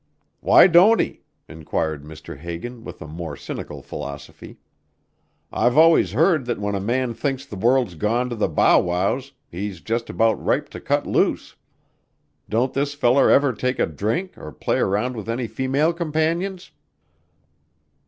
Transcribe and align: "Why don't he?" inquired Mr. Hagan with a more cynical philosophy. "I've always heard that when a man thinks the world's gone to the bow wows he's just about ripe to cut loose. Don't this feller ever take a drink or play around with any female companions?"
"Why 0.39 0.65
don't 0.65 0.99
he?" 0.99 1.21
inquired 1.47 2.03
Mr. 2.03 2.35
Hagan 2.35 2.83
with 2.83 3.03
a 3.03 3.07
more 3.07 3.37
cynical 3.37 3.83
philosophy. 3.83 4.57
"I've 5.53 5.77
always 5.77 6.13
heard 6.13 6.45
that 6.45 6.57
when 6.59 6.73
a 6.73 6.79
man 6.81 7.13
thinks 7.13 7.45
the 7.45 7.55
world's 7.55 7.93
gone 7.93 8.27
to 8.31 8.35
the 8.35 8.49
bow 8.49 8.79
wows 8.79 9.33
he's 9.47 9.79
just 9.79 10.09
about 10.09 10.43
ripe 10.43 10.69
to 10.69 10.79
cut 10.81 11.05
loose. 11.05 11.55
Don't 12.49 12.73
this 12.73 12.95
feller 12.95 13.29
ever 13.29 13.53
take 13.53 13.77
a 13.77 13.85
drink 13.85 14.35
or 14.39 14.51
play 14.51 14.79
around 14.79 15.15
with 15.15 15.29
any 15.29 15.45
female 15.45 15.93
companions?" 15.93 16.71